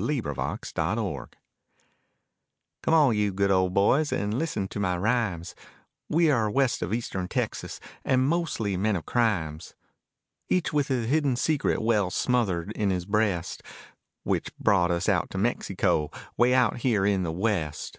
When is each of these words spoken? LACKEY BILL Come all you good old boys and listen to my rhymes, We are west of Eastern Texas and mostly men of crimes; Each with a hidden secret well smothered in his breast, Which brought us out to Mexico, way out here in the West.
LACKEY 0.00 0.20
BILL 0.20 1.28
Come 2.84 2.94
all 2.94 3.12
you 3.12 3.32
good 3.32 3.50
old 3.50 3.74
boys 3.74 4.12
and 4.12 4.38
listen 4.38 4.68
to 4.68 4.78
my 4.78 4.96
rhymes, 4.96 5.56
We 6.08 6.30
are 6.30 6.48
west 6.48 6.82
of 6.82 6.94
Eastern 6.94 7.26
Texas 7.26 7.80
and 8.04 8.28
mostly 8.28 8.76
men 8.76 8.94
of 8.94 9.06
crimes; 9.06 9.74
Each 10.48 10.72
with 10.72 10.92
a 10.92 11.04
hidden 11.08 11.34
secret 11.34 11.82
well 11.82 12.12
smothered 12.12 12.70
in 12.76 12.90
his 12.90 13.06
breast, 13.06 13.64
Which 14.22 14.56
brought 14.58 14.92
us 14.92 15.08
out 15.08 15.30
to 15.30 15.38
Mexico, 15.38 16.12
way 16.36 16.54
out 16.54 16.76
here 16.76 17.04
in 17.04 17.24
the 17.24 17.32
West. 17.32 17.98